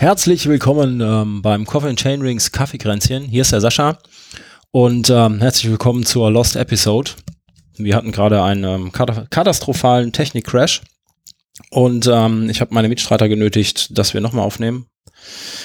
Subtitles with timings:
[0.00, 3.24] Herzlich willkommen ähm, beim Coffee and Chain Rings Kaffeekränzchen.
[3.24, 3.98] Hier ist der Sascha
[4.70, 7.10] und ähm, herzlich willkommen zur Lost Episode.
[7.76, 10.80] Wir hatten gerade einen ähm, katastrophalen Technik-Crash
[11.68, 14.86] und ähm, ich habe meine Mitstreiter genötigt, dass wir nochmal aufnehmen.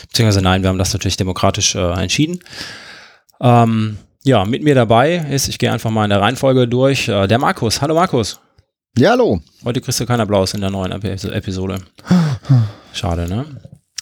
[0.10, 2.40] Beziehungsweise nein, wir haben das natürlich demokratisch äh, entschieden.
[3.40, 7.28] Ähm, ja, mit mir dabei ist, ich gehe einfach mal in der Reihenfolge durch, äh,
[7.28, 7.82] der Markus.
[7.82, 8.38] Hallo Markus.
[8.98, 9.40] Ja, hallo.
[9.64, 11.80] Heute kriegst du keinen Applaus in der neuen Episode.
[12.92, 13.46] Schade, ne?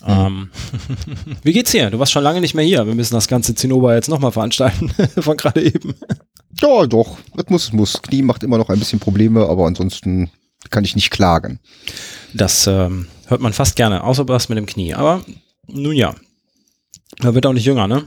[0.05, 0.49] Ähm,
[1.43, 1.89] wie geht's dir?
[1.89, 2.85] Du warst schon lange nicht mehr hier.
[2.85, 4.89] Wir müssen das ganze Zinnober jetzt nochmal veranstalten
[5.21, 5.95] von gerade eben.
[6.61, 7.17] Ja, doch.
[7.35, 8.01] Das muss, muss.
[8.01, 10.29] Knie macht immer noch ein bisschen Probleme, aber ansonsten
[10.69, 11.59] kann ich nicht klagen.
[12.33, 14.93] Das ähm, hört man fast gerne, außer was mit dem Knie.
[14.93, 15.23] Aber
[15.67, 16.15] nun ja.
[17.21, 18.05] Er wird auch nicht jünger, ne?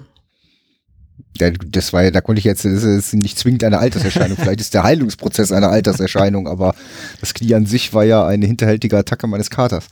[1.39, 4.37] Das war ja, da konnte ich jetzt, das ist nicht zwingend eine Alterserscheinung.
[4.37, 6.75] Vielleicht ist der Heilungsprozess eine Alterserscheinung, aber
[7.21, 9.87] das Knie an sich war ja eine hinterhältige Attacke meines Katers.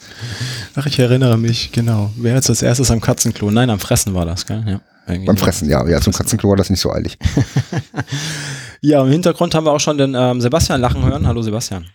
[0.75, 2.11] Ach, ich erinnere mich, genau.
[2.17, 3.51] Wer jetzt als erstes am Katzenklo?
[3.51, 4.65] Nein, am Fressen war das, gell?
[4.67, 4.81] Ja.
[5.07, 5.87] Beim Fressen, ja.
[5.87, 7.19] Ja, zum Katzenklo war das nicht so eilig.
[8.81, 11.27] ja, im Hintergrund haben wir auch schon den ähm, Sebastian lachen hören.
[11.27, 11.87] Hallo Sebastian.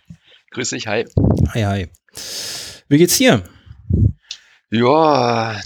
[0.52, 1.06] Grüß dich, hi.
[1.54, 1.88] Hi, hi.
[2.88, 3.44] Wie geht's dir?
[4.70, 5.60] Ja,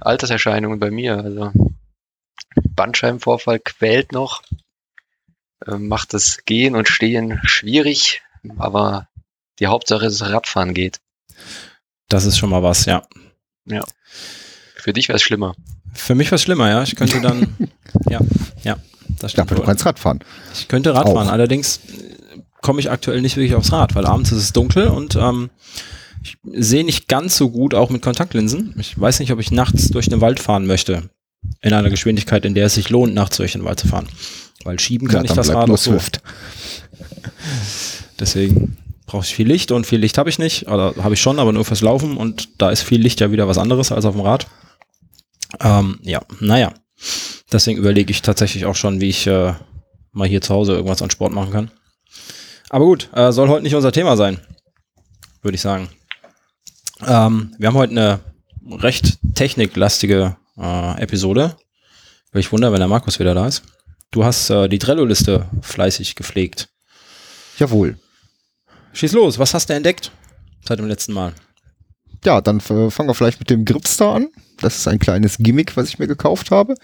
[0.00, 1.18] Alterserscheinungen bei mir.
[1.18, 1.50] Also
[2.74, 4.42] Bandscheibenvorfall quält noch,
[5.66, 8.22] äh, macht das Gehen und Stehen schwierig,
[8.58, 9.08] aber
[9.58, 11.00] die Hauptsache ist, dass Radfahren geht.
[12.08, 13.06] Das ist schon mal was, ja.
[13.66, 13.84] Ja.
[14.74, 15.54] Für dich wäre es schlimmer.
[15.94, 16.82] Für mich wäre es schlimmer, ja.
[16.82, 17.56] Ich könnte dann,
[18.08, 18.20] ja,
[18.62, 18.76] ja,
[19.20, 19.50] das stimmt.
[19.50, 20.20] Ja, du kannst Radfahren.
[20.52, 21.80] Ich könnte Radfahren, allerdings
[22.60, 25.50] komme ich aktuell nicht wirklich aufs Rad, weil abends ist es dunkel und ähm,
[26.22, 28.74] ich sehe nicht ganz so gut, auch mit Kontaktlinsen.
[28.78, 31.10] Ich weiß nicht, ob ich nachts durch den Wald fahren möchte
[31.60, 34.08] in einer Geschwindigkeit, in der es sich lohnt, nachts durch den Wald zu fahren.
[34.64, 35.98] Weil schieben kann ja, ich das Rad auch so.
[38.18, 40.68] Deswegen brauche ich viel Licht und viel Licht habe ich nicht.
[40.68, 43.48] Oder habe ich schon, aber nur fürs Laufen und da ist viel Licht ja wieder
[43.48, 44.46] was anderes als auf dem Rad.
[45.60, 46.72] Ähm, ja, naja.
[47.52, 49.54] Deswegen überlege ich tatsächlich auch schon, wie ich äh,
[50.12, 51.70] mal hier zu Hause irgendwas an Sport machen kann.
[52.70, 54.40] Aber gut, äh, soll heute nicht unser Thema sein,
[55.42, 55.88] würde ich sagen.
[57.06, 58.20] Ähm, wir haben heute eine
[58.82, 61.56] recht techniklastige äh, Episode.
[62.32, 63.62] Will ich wundern, wenn der Markus wieder da ist.
[64.10, 66.68] Du hast äh, die Trello-Liste fleißig gepflegt.
[67.58, 67.96] Jawohl.
[68.92, 70.12] Schieß los, was hast du entdeckt
[70.66, 71.32] seit dem letzten Mal?
[72.24, 74.28] Ja, dann fangen wir vielleicht mit dem Gripstar an.
[74.60, 76.74] Das ist ein kleines Gimmick, was ich mir gekauft habe.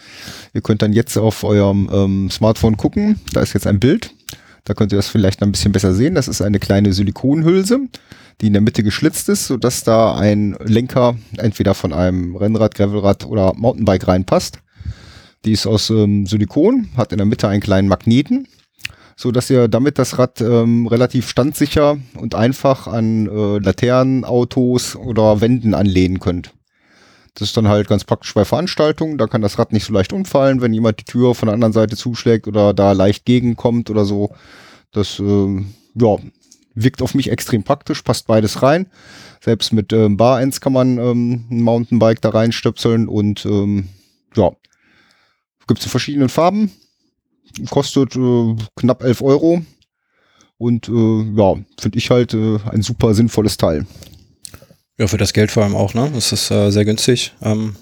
[0.52, 3.18] Ihr könnt dann jetzt auf eurem ähm, Smartphone gucken.
[3.32, 4.10] Da ist jetzt ein Bild.
[4.64, 6.14] Da könnt ihr das vielleicht ein bisschen besser sehen.
[6.14, 7.80] Das ist eine kleine Silikonhülse
[8.40, 13.26] die in der Mitte geschlitzt ist, sodass da ein Lenker entweder von einem Rennrad, Gravelrad
[13.26, 14.58] oder Mountainbike reinpasst.
[15.44, 18.46] Die ist aus ähm, Silikon, hat in der Mitte einen kleinen Magneten,
[19.16, 24.96] so dass ihr damit das Rad ähm, relativ standsicher und einfach an äh, Laternen, Autos
[24.96, 26.52] oder Wänden anlehnen könnt.
[27.34, 29.16] Das ist dann halt ganz praktisch bei Veranstaltungen.
[29.16, 31.72] Da kann das Rad nicht so leicht umfallen, wenn jemand die Tür von der anderen
[31.72, 34.34] Seite zuschlägt oder da leicht gegenkommt oder so.
[34.92, 35.64] Das äh,
[35.94, 36.16] ja,
[36.82, 38.86] wirkt auf mich extrem praktisch, passt beides rein.
[39.40, 43.88] Selbst mit ähm, Bar-Ends kann man ähm, ein Mountainbike da reinstöpseln und ähm,
[44.36, 44.50] ja,
[45.66, 46.72] gibt es in verschiedenen Farben.
[47.70, 49.62] Kostet äh, knapp 11 Euro.
[50.58, 53.86] Und äh, ja, finde ich halt äh, ein super sinnvolles Teil.
[54.98, 56.10] Ja, für das Geld vor allem auch, ne?
[56.12, 57.32] Das ist äh, sehr günstig.
[57.40, 57.76] Ähm,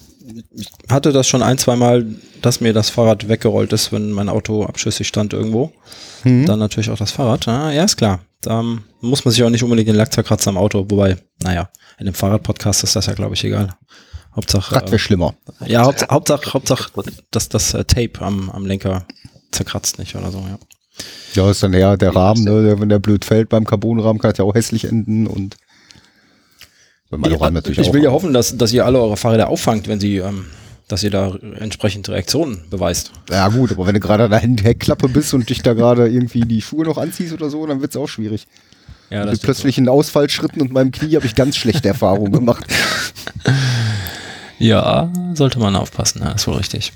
[0.55, 2.07] ich hatte das schon ein, zwei Mal,
[2.43, 5.73] dass mir das Fahrrad weggerollt ist, wenn mein Auto abschüssig stand irgendwo.
[6.25, 6.47] Mhm.
[6.47, 7.49] Dann natürlich auch das Fahrrad.
[7.49, 8.21] Ah, ja, ist klar.
[8.41, 8.63] Da
[9.01, 12.15] muss man sich auch nicht unbedingt den Lack zerkratzen am Auto, wobei, naja, in dem
[12.15, 13.77] Fahrradpodcast ist das ja, glaube ich, egal.
[14.37, 14.75] Hauptsache.
[14.75, 15.35] Rad wäre äh, schlimmer.
[15.67, 16.91] Ja, Hauptsache, Hauptsache, Hauptsache
[17.31, 19.07] dass das äh, Tape am, am Lenker
[19.51, 20.59] zerkratzt nicht oder so, ja.
[21.35, 22.81] Ja, ist dann eher der Rahmen, ne?
[22.81, 25.57] wenn der blöd fällt beim Carbonrahmen, kann das ja auch hässlich enden und
[27.11, 30.19] ja, natürlich ich will ja hoffen, dass, dass ihr alle eure Fahrräder auffangt, wenn sie
[30.19, 30.47] ähm,
[30.89, 33.13] dass ihr da entsprechend Reaktionen beweist.
[33.31, 36.41] Ja gut, aber wenn du gerade an der Heckklappe bist und dich da gerade irgendwie
[36.41, 38.47] die Schuhe noch anziehst oder so, dann wird es auch schwierig.
[39.11, 39.93] Ja, Mit plötzlichen so.
[39.93, 42.65] Ausfallschritten und meinem Knie habe ich ganz schlechte Erfahrungen gemacht.
[44.59, 46.93] Ja, sollte man aufpassen, ja, ist wohl richtig.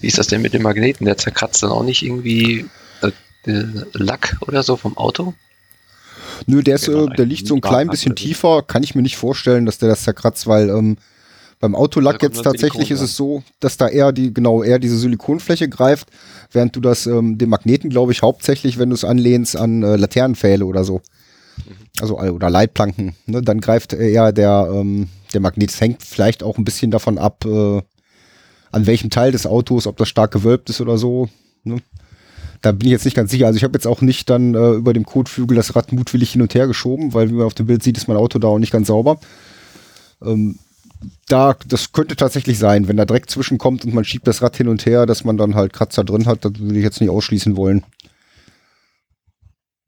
[0.00, 1.04] Wie ist das denn mit dem Magneten?
[1.04, 2.66] Der zerkratzt dann auch nicht irgendwie
[3.02, 5.34] äh, äh Lack oder so vom Auto?
[6.46, 8.62] Nö, der, ist, äh, der liegt so ein klein bisschen tiefer.
[8.62, 10.96] Kann ich mir nicht vorstellen, dass der das zerkratzt, weil ähm,
[11.60, 15.68] beim Autolack jetzt tatsächlich ist es so, dass da eher die, genau, eher diese Silikonfläche
[15.68, 16.08] greift,
[16.52, 19.96] während du das, ähm, den Magneten, glaube ich, hauptsächlich, wenn du es anlehnst an äh,
[19.96, 21.02] Laternenpfähle oder so.
[21.58, 21.74] Mhm.
[22.00, 23.42] Also, oder Leitplanken, ne?
[23.42, 25.70] dann greift eher der, ähm, der Magnet.
[25.70, 27.82] Es hängt vielleicht auch ein bisschen davon ab, äh,
[28.72, 31.28] an welchem Teil des Autos, ob das stark gewölbt ist oder so.
[31.64, 31.82] Ne?
[32.62, 33.46] Da bin ich jetzt nicht ganz sicher.
[33.46, 36.42] Also ich habe jetzt auch nicht dann äh, über dem Kotflügel das Rad mutwillig hin
[36.42, 38.58] und her geschoben, weil wie man auf dem Bild sieht, ist mein Auto da auch
[38.58, 39.18] nicht ganz sauber.
[40.22, 40.58] Ähm,
[41.28, 44.68] da, das könnte tatsächlich sein, wenn da Dreck zwischenkommt und man schiebt das Rad hin
[44.68, 47.56] und her, dass man dann halt Kratzer drin hat, das würde ich jetzt nicht ausschließen
[47.56, 47.84] wollen.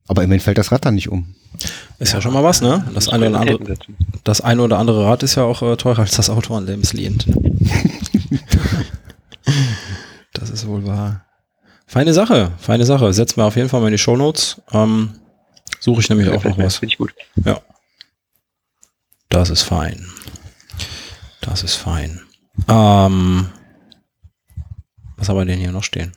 [0.08, 1.34] Aber immerhin fällt das Rad dann nicht um.
[1.98, 2.84] Ist ja schon mal was, ne?
[2.94, 3.74] Das eine oder andere,
[4.24, 6.80] das eine oder andere Rad ist ja auch äh, teurer als das Auto an dem
[6.80, 7.26] es lehnt.
[10.32, 11.24] das ist wohl wahr.
[11.92, 13.12] Feine Sache, feine Sache.
[13.12, 14.62] Setzen wir auf jeden Fall mal in die Shownotes.
[14.72, 15.10] Ähm,
[15.78, 16.76] Suche ich nämlich auch noch was.
[16.76, 17.12] Finde ich gut.
[17.44, 17.60] Ja.
[19.28, 20.06] Das ist fein.
[21.42, 22.22] Das ist fein.
[22.66, 23.46] Ähm,
[25.18, 26.12] was haben wir denn hier noch stehen?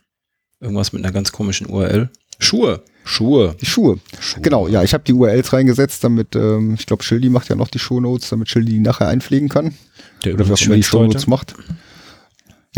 [0.61, 2.09] Irgendwas mit einer ganz komischen URL.
[2.39, 2.81] Schuhe.
[3.03, 3.57] Schuhe.
[3.59, 3.99] Die Schuhe.
[4.21, 4.43] Schuhe.
[4.43, 7.67] Genau, ja, ich habe die URLs reingesetzt, damit, ähm, ich glaube, Schildi macht ja noch
[7.67, 9.75] die Shownotes, damit Schildi die nachher einpflegen kann.
[10.23, 11.19] Der Oder wer auch immer die schwätzt heute.
[11.19, 11.53] Shownotes macht.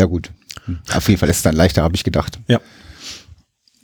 [0.00, 0.32] Ja, gut.
[0.92, 2.40] Auf jeden Fall ist es dann leichter, habe ich gedacht.
[2.48, 2.60] Ja.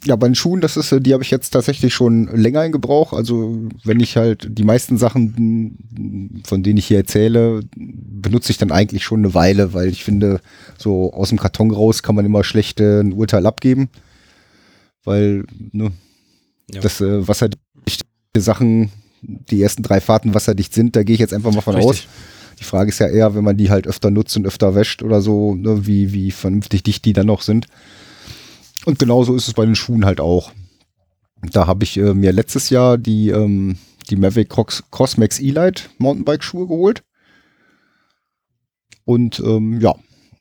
[0.05, 2.71] Ja, bei den Schuhen, das ist, äh, die habe ich jetzt tatsächlich schon länger in
[2.71, 3.11] Gebrauch.
[3.13, 8.71] Also wenn ich halt die meisten Sachen, von denen ich hier erzähle, benutze ich dann
[8.71, 10.41] eigentlich schon eine Weile, weil ich finde,
[10.77, 13.89] so aus dem Karton raus kann man immer schlecht äh, ein Urteil abgeben.
[15.03, 15.91] Weil, ne,
[16.71, 16.81] Ja.
[16.81, 18.05] das äh, wasserdichte
[18.37, 18.91] Sachen,
[19.21, 21.93] die ersten drei Fahrten wasserdicht sind, da gehe ich jetzt einfach mal von aus.
[21.93, 22.09] Richtig.
[22.59, 25.21] Die Frage ist ja eher, wenn man die halt öfter nutzt und öfter wäscht oder
[25.21, 27.65] so, ne, wie, wie vernünftig dicht die dann noch sind.
[28.85, 30.51] Und genauso ist es bei den Schuhen halt auch.
[31.41, 33.77] Da habe ich äh, mir letztes Jahr die, ähm,
[34.09, 37.03] die Mavic Crocs, Crossmax Elite Mountainbike-Schuhe geholt.
[39.03, 39.95] Und ähm, ja,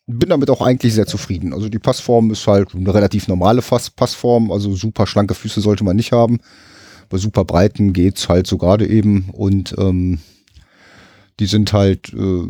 [0.07, 1.53] bin damit auch eigentlich sehr zufrieden.
[1.53, 5.85] Also die Passform ist halt eine relativ normale Fass Passform, also super schlanke Füße sollte
[5.85, 6.41] man nicht haben.
[7.09, 10.19] Bei super breiten geht's halt so gerade eben und ähm,
[11.41, 12.49] die sind halt äh,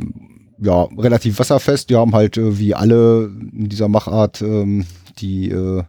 [0.64, 1.90] ja relativ wasserfest.
[1.90, 4.87] Die haben halt äh, wie alle in dieser Machart ähm,
[5.19, 5.82] die äh,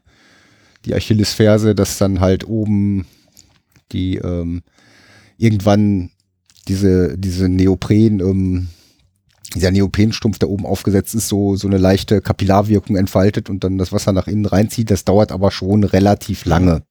[0.85, 3.05] die Achillesferse, dass dann halt oben
[3.91, 4.61] die ähm,
[5.37, 6.11] irgendwann
[6.67, 8.67] diese diese Neopren ähm,
[9.55, 13.91] dieser Neoprenstumpf, der oben aufgesetzt ist, so, so eine leichte Kapillarwirkung entfaltet und dann das
[13.91, 14.91] Wasser nach innen reinzieht.
[14.91, 16.83] Das dauert aber schon relativ lange.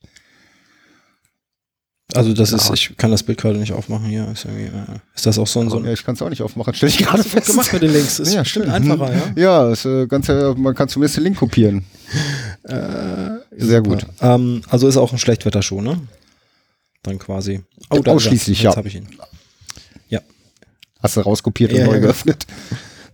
[2.12, 4.28] Also das ist, ich kann das Bild gerade nicht aufmachen hier.
[4.30, 6.28] Ist, irgendwie, äh, ist das auch so ein, so Ja, ein ich kann es auch
[6.28, 7.46] nicht aufmachen, stelle ich gerade fest.
[7.46, 8.18] gemacht mit den Links?
[8.18, 8.68] Ist Ja, stimmt.
[8.68, 9.32] einfacher, ja.
[9.36, 11.84] Ja, ist, äh, ganz, äh, man kann zumindest den Link kopieren.
[13.56, 14.06] Sehr gut.
[14.20, 16.00] Ähm, also ist auch ein Schlechtwetterschuh, ne?
[17.02, 17.62] Dann quasi.
[17.90, 18.16] Oh, da ist.
[18.16, 18.76] Ausschließlich, Jetzt ja.
[18.76, 19.08] habe ich ihn.
[21.04, 22.00] Hast du rauskopiert Ja, und neu ja.
[22.00, 22.46] geöffnet.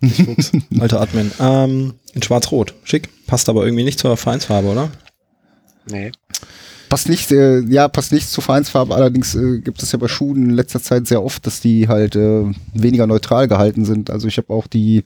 [0.00, 0.52] Ich guck's.
[0.78, 1.30] Alter Admin.
[1.40, 2.72] Ähm, in schwarz-rot.
[2.84, 3.10] Schick.
[3.26, 4.90] Passt aber irgendwie nicht zur Vereinsfarbe, oder?
[5.90, 6.10] Nee.
[6.90, 10.42] Passt nicht, äh, ja, passt nicht zur Vereinsfarbe, allerdings äh, gibt es ja bei Schuhen
[10.42, 14.10] in letzter Zeit sehr oft, dass die halt äh, weniger neutral gehalten sind.
[14.10, 15.04] Also ich habe auch die,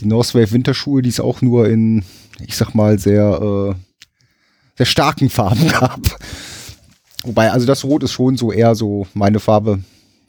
[0.00, 2.04] die Northwave Winterschuhe, die es auch nur in,
[2.46, 3.74] ich sag mal, sehr, äh,
[4.76, 6.00] sehr starken Farben gab.
[7.22, 9.80] Wobei, also das Rot ist schon so eher so meine Farbe.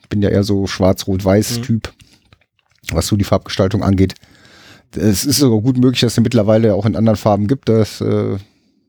[0.03, 1.81] Ich bin ja eher so schwarz-rot-weiß Mhm.
[2.91, 4.13] Was so die Farbgestaltung angeht.
[4.95, 7.67] Es ist sogar gut möglich, dass es mittlerweile auch in anderen Farben gibt.
[7.67, 8.37] Das, äh,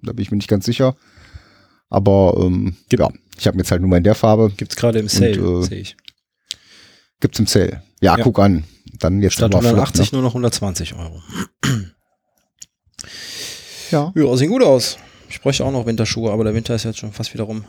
[0.02, 0.94] da bin ich mir nicht ganz sicher.
[1.88, 4.50] Aber ähm, Gibt- ja, ich habe jetzt halt nur mal in der Farbe.
[4.56, 5.96] Gibt's gerade im Sale, äh, sehe ich.
[7.20, 7.82] Gibt's im Sale.
[8.00, 8.22] Ja, Ja.
[8.24, 8.64] guck an.
[8.99, 11.20] Dann jetzt Statt noch mal flott, 180 nur noch 120 Euro.
[11.64, 11.90] Ne?
[13.90, 14.12] Ja.
[14.14, 14.99] Ja, sehen gut aus.
[15.28, 17.64] Ich bräuchte auch noch Winterschuhe, aber der Winter ist jetzt schon fast wieder rum.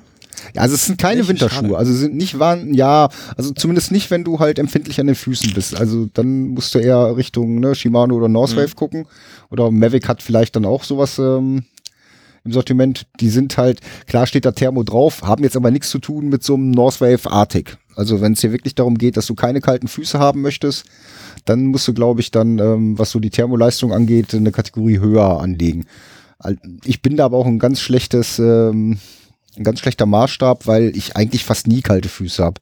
[0.53, 1.29] Ja, also es sind keine Echt?
[1.29, 1.61] Winterschuhe.
[1.63, 1.77] Schade.
[1.77, 5.53] Also sind nicht waren, ja, also zumindest nicht, wenn du halt empfindlich an den Füßen
[5.53, 5.75] bist.
[5.75, 8.75] Also dann musst du eher Richtung ne, Shimano oder Northwave Mhm.
[8.75, 9.07] gucken.
[9.49, 11.65] Oder Mavic hat vielleicht dann auch sowas ähm,
[12.47, 13.05] im Sortiment.
[13.19, 16.43] Die sind halt, klar steht da Thermo drauf, haben jetzt aber nichts zu tun mit
[16.43, 17.77] so einem Northwave Arctic.
[17.95, 20.85] Also wenn es hier wirklich darum geht, dass du keine kalten Füße haben möchtest,
[21.45, 25.39] dann musst du, glaube ich, dann, ähm, was so die Thermoleistung angeht, eine Kategorie höher
[25.39, 25.85] anlegen.
[26.85, 28.99] Ich bin da aber auch ein ganz schlechtes, ähm,
[29.55, 32.61] ein ganz schlechter Maßstab, weil ich eigentlich fast nie kalte Füße habe.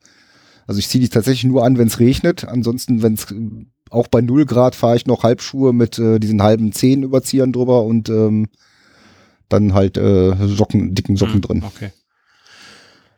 [0.67, 2.45] Also ich ziehe die tatsächlich nur an, wenn es regnet.
[2.45, 3.27] Ansonsten, wenn es
[3.89, 8.09] auch bei 0 Grad fahre ich noch Halbschuhe mit äh, diesen halben Zehenüberziehern drüber und
[8.09, 8.47] ähm,
[9.49, 11.63] dann halt äh, Socken, dicken Socken Hm, drin.
[11.65, 11.91] Okay.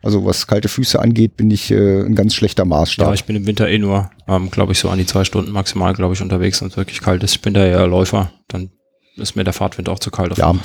[0.03, 3.07] Also was kalte Füße angeht, bin ich äh, ein ganz schlechter Maßstab.
[3.07, 5.51] Ja, ich bin im Winter eh nur, ähm, glaube ich, so an die zwei Stunden
[5.51, 7.35] maximal, glaube ich, unterwegs und wirklich kalt ist.
[7.35, 8.31] Ich bin da eher Läufer.
[8.47, 8.69] Dann
[9.15, 10.31] ist mir der Fahrtwind auch zu kalt.
[10.33, 10.55] auf Ja,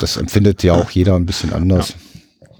[0.00, 1.94] das empfindet ja auch jeder ein bisschen anders,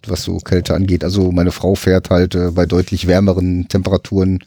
[0.07, 1.03] was so Kälte angeht.
[1.03, 4.41] Also meine Frau fährt halt äh, bei deutlich wärmeren Temperaturen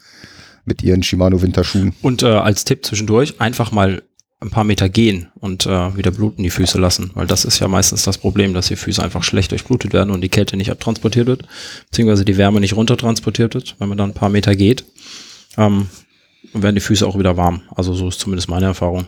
[0.65, 1.93] mit ihren Shimano Winterschuhen.
[2.03, 4.03] Und äh, als Tipp zwischendurch einfach mal
[4.41, 7.67] ein paar Meter gehen und äh, wieder bluten die Füße lassen, weil das ist ja
[7.67, 11.27] meistens das Problem, dass die Füße einfach schlecht durchblutet werden und die Kälte nicht abtransportiert
[11.27, 11.47] wird,
[11.85, 14.83] beziehungsweise die Wärme nicht runtertransportiert wird, wenn man dann ein paar Meter geht.
[15.57, 15.87] Ähm,
[16.53, 17.61] werden die Füße auch wieder warm.
[17.75, 19.05] Also so ist zumindest meine Erfahrung.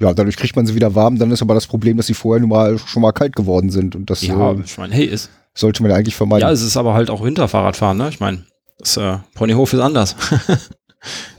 [0.00, 1.18] Ja, dadurch kriegt man sie wieder warm.
[1.18, 3.94] Dann ist aber das Problem, dass sie vorher nun mal schon mal kalt geworden sind.
[3.94, 6.42] Und das Ja, äh, ich meine, hey, ist, sollte man ja eigentlich vermeiden.
[6.42, 8.08] ja, es ist aber halt auch Winterfahrradfahren, ne?
[8.08, 8.44] Ich meine,
[8.78, 10.16] das äh, Ponyhof ist anders.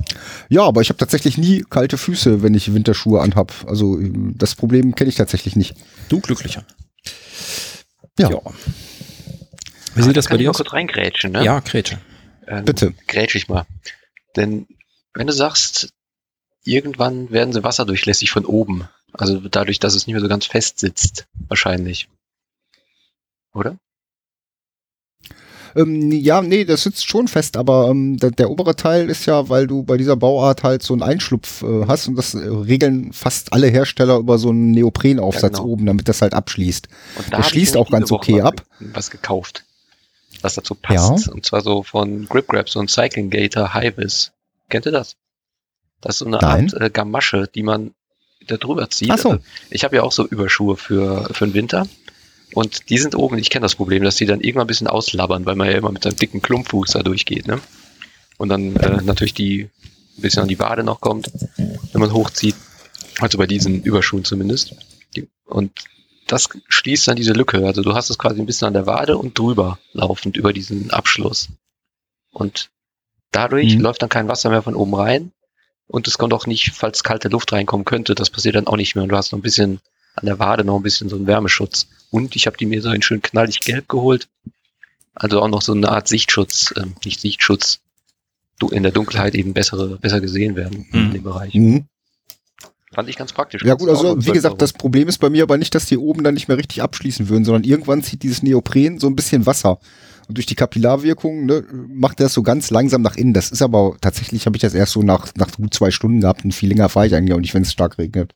[0.54, 3.52] Ja, aber ich habe tatsächlich nie kalte Füße, wenn ich Winterschuhe anhab.
[3.66, 5.76] Also das Problem kenne ich tatsächlich nicht.
[6.10, 6.64] Du glücklicher.
[8.20, 8.30] Ja.
[9.96, 10.58] Wie sieht das bei dir mal aus?
[10.58, 11.44] kurz reingrätschen, ne?
[11.44, 11.98] Ja, Gretchen.
[12.46, 12.94] Ähm, Bitte.
[13.08, 13.66] Grätsch ich mal.
[14.36, 14.68] Denn
[15.16, 15.90] wenn du sagst,
[16.64, 20.78] irgendwann werden sie wasserdurchlässig von oben, also dadurch, dass es nicht mehr so ganz fest
[20.78, 22.10] sitzt, wahrscheinlich.
[23.56, 23.80] Oder?
[25.76, 29.50] Ähm, ja, nee, das sitzt schon fest, aber ähm, der, der obere Teil ist ja,
[29.50, 33.12] weil du bei dieser Bauart halt so einen Einschlupf äh, hast und das äh, regeln
[33.14, 35.66] fast alle Hersteller über so einen Neoprenaufsatz Ja, genau.
[35.66, 36.88] oben, damit das halt abschließt.
[37.18, 38.64] Und Der hab ich schließt auch ganz Woche okay mal ab.
[38.80, 39.64] Was gekauft,
[40.42, 41.28] was dazu passt.
[41.28, 44.32] Und zwar so von Grip Grab, so ein Cycling Gator Highvis.
[44.70, 45.16] Kennt ihr das?
[46.02, 46.72] Das ist so eine Nein.
[46.74, 47.92] Art äh, Gamasche, die man
[48.48, 49.12] da drüber zieht.
[49.12, 49.30] Ach so.
[49.32, 51.88] Also ich habe ja auch so Überschuhe für, für den Winter.
[52.54, 55.46] Und die sind oben, ich kenne das Problem, dass die dann irgendwann ein bisschen auslabbern,
[55.46, 57.48] weil man ja immer mit seinem dicken Klumpfuß da durchgeht.
[57.48, 57.60] Ne?
[58.38, 59.70] Und dann äh, natürlich die
[60.18, 62.56] ein bisschen an die Wade noch kommt, wenn man hochzieht.
[63.20, 64.76] Also bei diesen Überschuhen zumindest.
[65.46, 65.72] Und
[66.28, 67.66] das schließt dann diese Lücke.
[67.66, 70.92] Also du hast es quasi ein bisschen an der Wade und drüber laufend über diesen
[70.92, 71.50] Abschluss.
[72.32, 72.70] Und
[73.32, 73.82] dadurch Mhm.
[73.82, 75.32] läuft dann kein Wasser mehr von oben rein.
[75.88, 78.96] Und es kommt auch nicht, falls kalte Luft reinkommen könnte, das passiert dann auch nicht
[78.96, 79.04] mehr.
[79.04, 79.80] Und du hast noch ein bisschen
[80.16, 81.88] an der Wade noch ein bisschen so einen Wärmeschutz.
[82.12, 84.28] Und ich habe die mir so in schön knallig gelb geholt.
[85.16, 87.80] Also auch noch so eine Art Sichtschutz, ähm, nicht Sichtschutz,
[88.60, 91.00] du in der Dunkelheit eben bessere, besser gesehen werden Mhm.
[91.00, 91.54] in dem Bereich.
[91.54, 91.86] Mhm.
[92.94, 93.64] Fand ich ganz praktisch.
[93.64, 95.98] Ja gut, also wie 12 gesagt, das Problem ist bei mir aber nicht, dass die
[95.98, 99.48] oben dann nicht mehr richtig abschließen würden, sondern irgendwann zieht dieses Neopren so ein bisschen
[99.48, 99.80] Wasser.
[100.28, 103.34] Und durch die Kapillarwirkung ne, macht er das so ganz langsam nach innen.
[103.34, 106.46] Das ist aber tatsächlich, habe ich das erst so nach, nach gut zwei Stunden gehabt
[106.46, 108.34] und viel länger fahre ich eigentlich auch nicht, wenn es stark regnet.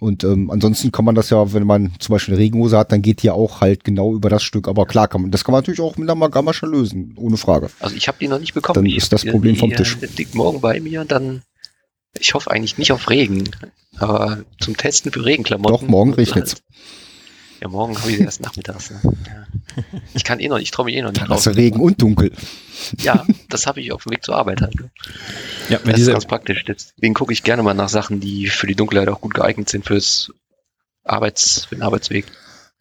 [0.00, 3.02] Und ähm, ansonsten kann man das ja, wenn man zum Beispiel eine Regenhose hat, dann
[3.02, 4.66] geht die auch halt genau über das Stück.
[4.66, 7.68] Aber klar, kann man, das kann man natürlich auch mit einer Magamasche lösen, ohne Frage.
[7.80, 8.74] Also ich habe die noch nicht bekommen.
[8.76, 9.98] Dann ich ist das Problem vom Tisch.
[10.00, 11.42] äh, Liegt morgen bei mir und dann,
[12.18, 13.44] ich hoffe eigentlich nicht auf Regen,
[13.98, 15.76] aber zum Testen für Regenklamotten.
[15.76, 16.52] Doch, morgen regnet's.
[16.54, 16.62] halt-
[17.60, 18.90] Ja, morgen habe ich sie erst nachmittags.
[18.90, 19.00] Ne?
[19.04, 19.46] Ja.
[20.14, 21.46] Ich kann eh noch, ich traue mich eh noch nicht du raus.
[21.46, 22.32] Regen und Dunkel.
[23.00, 24.74] Ja, das habe ich auf dem Weg zur Arbeit halt.
[24.74, 24.90] Ne?
[25.68, 26.64] Ja, Das mit ist ganz praktisch.
[26.64, 29.84] Deswegen gucke ich gerne mal nach Sachen, die für die Dunkelheit auch gut geeignet sind
[29.86, 30.32] fürs
[31.04, 32.26] Arbeits, für den Arbeitsweg.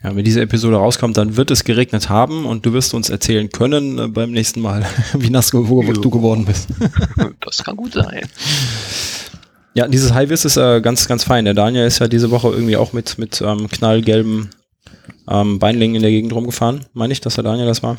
[0.03, 3.49] ja, wenn diese Episode rauskommt, dann wird es geregnet haben und du wirst uns erzählen
[3.49, 5.61] können äh, beim nächsten Mal, wie nass Jo.
[5.93, 6.69] du geworden bist.
[7.41, 8.27] Das kann gut sein.
[9.75, 11.45] Ja, dieses Highvis ist äh, ganz, ganz fein.
[11.45, 14.49] Der Daniel ist ja diese Woche irgendwie auch mit, mit ähm, knallgelben
[15.29, 16.85] ähm, Beinlingen in der Gegend rumgefahren.
[16.93, 17.95] Meine ich, dass der Daniel das war.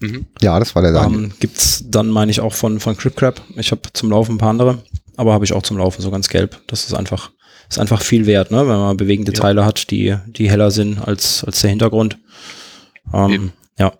[0.00, 0.26] Mhm.
[0.40, 1.24] Ja, das war der Daniel.
[1.24, 3.40] Ähm, gibt's dann, meine ich, auch von, von Crip Crab.
[3.56, 4.82] Ich habe zum Laufen ein paar andere,
[5.16, 6.60] aber habe ich auch zum Laufen so ganz gelb.
[6.66, 7.30] Das ist einfach,
[7.68, 8.60] ist einfach viel wert, ne?
[8.60, 9.40] wenn man bewegende Ja.
[9.40, 12.18] Teile hat, die, die heller sind als, als der Hintergrund.
[13.12, 13.92] Ähm, ja,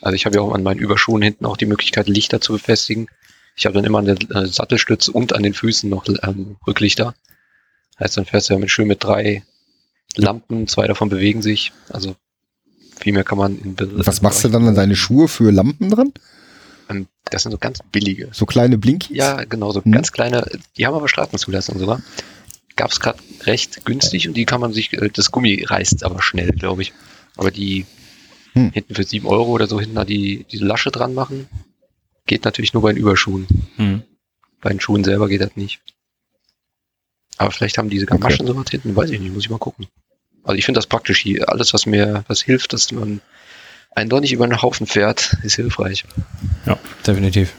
[0.00, 3.08] Also ich habe ja auch an meinen Überschuhen hinten auch die Möglichkeit, Lichter zu befestigen.
[3.56, 7.14] Ich habe dann immer an der äh, Sattelstütze und an den Füßen noch ähm, Rücklichter.
[8.00, 9.44] Heißt, dann fährst du ja mit schön mit drei
[10.16, 11.72] Lampen, zwei davon bewegen sich.
[11.90, 12.14] Also
[13.00, 15.90] viel mehr kann man in Und was machst du dann an deine Schuhe für Lampen
[15.90, 16.12] dran?
[16.88, 18.28] Ähm, Das sind so ganz billige.
[18.32, 19.16] So kleine Blinkies?
[19.16, 19.92] Ja, genau, so Hm.
[19.92, 22.02] ganz kleine, die haben aber Straßenzulassung sogar.
[22.76, 26.22] Gab es gerade recht günstig und die kann man sich, äh, das Gummi reißt aber
[26.22, 26.92] schnell, glaube ich.
[27.36, 27.86] Aber die
[28.52, 28.70] Hm.
[28.72, 31.48] hinten für 7 Euro oder so hinten da die, diese Lasche dran machen,
[32.26, 33.46] geht natürlich nur bei den Überschuhen.
[33.76, 34.02] hm.
[34.60, 35.80] Bei den Schuhen selber geht das nicht.
[37.36, 39.86] Aber vielleicht haben diese Gamaschen sowas hinten, weiß ich nicht, muss ich mal gucken.
[40.44, 41.48] Also ich finde das praktisch hier.
[41.48, 43.20] Alles, was mir was hilft, dass man
[43.94, 46.04] einen doch nicht über den Haufen fährt, ist hilfreich.
[46.66, 47.52] ja, definitiv.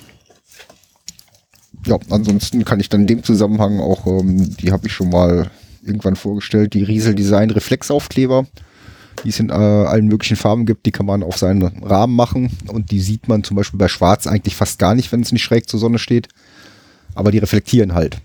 [1.86, 5.52] Ja, ansonsten kann ich dann in dem Zusammenhang auch, ähm, die habe ich schon mal
[5.84, 8.48] irgendwann vorgestellt, die Riesel Design Reflexaufkleber,
[9.24, 12.58] die es in äh, allen möglichen Farben gibt, die kann man auf seinen Rahmen machen
[12.68, 15.44] und die sieht man zum Beispiel bei Schwarz eigentlich fast gar nicht, wenn es nicht
[15.44, 16.28] schräg zur Sonne steht.
[17.14, 18.18] Aber die reflektieren halt.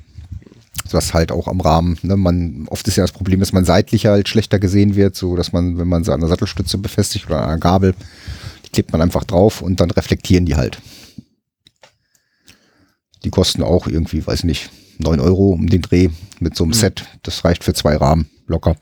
[0.90, 1.98] Das halt auch am Rahmen.
[2.02, 2.16] Ne?
[2.16, 5.52] Man, oft ist ja das Problem, dass man seitlich halt schlechter gesehen wird, so dass
[5.52, 7.94] man, wenn man sie an der Sattelstütze befestigt oder an einer Gabel,
[8.66, 10.78] die klebt man einfach drauf und dann reflektieren die halt.
[13.24, 16.08] Die kosten auch irgendwie, weiß nicht, 9 Euro um den Dreh
[16.40, 16.74] mit so einem Mhm.
[16.74, 17.04] Set.
[17.22, 18.76] Das reicht für zwei Rahmen locker.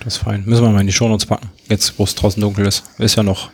[0.00, 0.44] Das ist fein.
[0.46, 1.48] Müssen wir mal in die Shownotes packen.
[1.68, 2.84] Jetzt, wo es draußen dunkel ist.
[2.98, 3.50] Ist ja noch,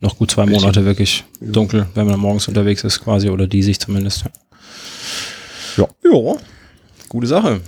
[0.00, 0.46] noch gut zwei.
[0.46, 4.24] Monate wirklich dunkel, wenn man morgens unterwegs ist quasi oder die sich zumindest.
[5.76, 5.86] Ja.
[6.04, 6.36] Ja.
[7.10, 7.60] Gute Sache.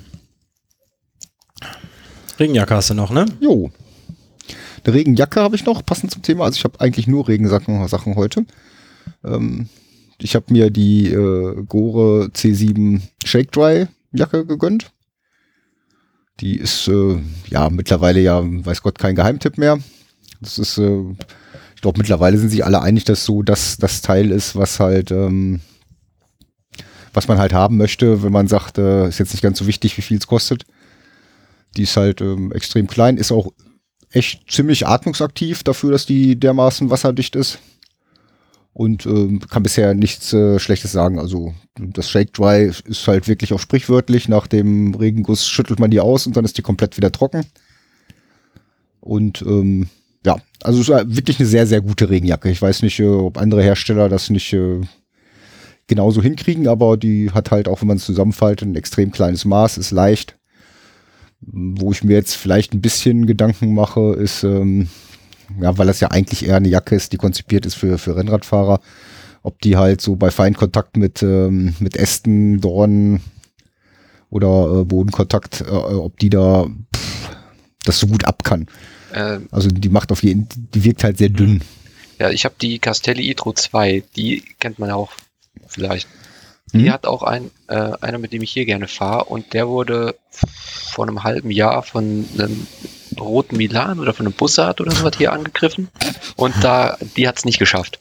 [2.39, 3.27] Regenjacke hast du noch, ne?
[3.41, 3.73] Jo.
[4.85, 6.45] Eine Regenjacke habe ich noch, passend zum Thema.
[6.45, 8.47] Also ich habe eigentlich nur Regensachen Sachen heute.
[9.25, 9.69] Ähm,
[10.19, 14.93] ich habe mir die äh, Gore C7 Shake Dry Jacke gegönnt.
[16.39, 17.19] Die ist äh,
[17.51, 19.81] ja mittlerweile ja, weiß Gott, kein Geheimtipp mehr.
[20.41, 21.03] Das ist, äh,
[21.75, 25.11] ich glaube, mittlerweile sind sich alle einig, dass so das, das Teil ist, was halt
[25.11, 25.59] ähm,
[27.13, 29.97] was man halt haben möchte, wenn man sagt, äh, ist jetzt nicht ganz so wichtig,
[29.97, 30.65] wie viel es kostet.
[31.77, 33.53] Die ist halt ähm, extrem klein, ist auch
[34.11, 37.59] echt ziemlich atmungsaktiv dafür, dass die dermaßen wasserdicht ist.
[38.75, 41.19] Und ähm, kann bisher nichts äh, Schlechtes sagen.
[41.19, 44.29] Also das Shake Dry ist halt wirklich auch sprichwörtlich.
[44.29, 47.45] Nach dem Regenguss schüttelt man die aus und dann ist die komplett wieder trocken.
[49.01, 49.89] Und ähm,
[50.25, 52.49] ja, also es ist wirklich eine sehr, sehr gute Regenjacke.
[52.49, 54.81] Ich weiß nicht, äh, ob andere Hersteller das nicht äh,
[55.93, 59.77] genauso hinkriegen, aber die hat halt auch, wenn man es zusammenfaltet, ein extrem kleines Maß,
[59.77, 60.39] ist leicht.
[61.43, 64.89] Wo ich mir jetzt vielleicht ein bisschen Gedanken mache, ist, ähm,
[65.61, 68.81] ja, weil das ja eigentlich eher eine Jacke ist, die konzipiert ist für, für Rennradfahrer,
[69.43, 73.21] ob die halt so bei Feinkontakt mit, ähm, mit Ästen, Dornen
[74.31, 77.37] oder äh, Bodenkontakt, äh, ob die da pff,
[77.85, 78.67] das so gut ab kann.
[79.13, 81.61] Ähm, also die macht auf jeden, die wirkt halt sehr dünn.
[82.19, 85.11] Ja, ich habe die Castelli Itro 2, die kennt man ja auch
[85.67, 86.09] vielleicht.
[86.73, 86.93] Die hm?
[86.93, 91.07] hat auch ein, äh, einer, mit dem ich hier gerne fahre und der wurde vor
[91.07, 92.67] einem halben Jahr von einem
[93.21, 95.89] roten Milan oder von einem Bussard oder so was hier angegriffen
[96.37, 98.01] und da, die hat es nicht geschafft.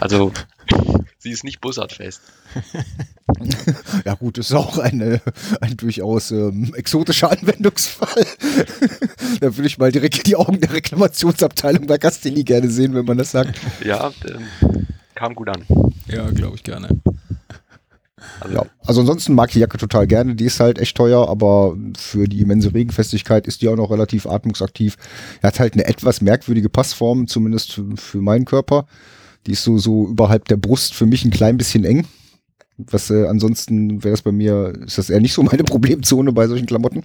[0.00, 0.32] Also
[1.18, 2.22] sie ist nicht Bussard-fest.
[4.04, 5.20] ja gut, ist auch eine,
[5.60, 8.26] ein durchaus ähm, exotischer Anwendungsfall.
[9.40, 13.18] da würde ich mal direkt die Augen der Reklamationsabteilung bei Castelli gerne sehen, wenn man
[13.18, 13.60] das sagt.
[13.84, 14.75] Ja, ähm,
[15.16, 15.64] kam gut an.
[16.06, 16.88] Ja, glaube ich gerne.
[18.40, 18.66] Also, ja.
[18.84, 20.34] also ansonsten mag ich die Jacke total gerne.
[20.34, 24.26] Die ist halt echt teuer, aber für die immense Regenfestigkeit ist die auch noch relativ
[24.26, 24.96] atmungsaktiv.
[25.42, 28.86] Er hat halt eine etwas merkwürdige Passform, zumindest für, meinen Körper.
[29.46, 32.06] Die ist so, so überhalb der Brust für mich ein klein bisschen eng.
[32.78, 36.46] Was äh, ansonsten wäre das bei mir, ist das eher nicht so meine Problemzone bei
[36.46, 37.04] solchen Klamotten.